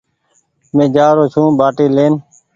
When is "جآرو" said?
0.95-1.23